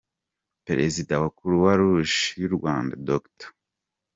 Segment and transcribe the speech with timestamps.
[0.67, 3.49] Perezida wa Croix-Rouge y’u Rwanda, Dr.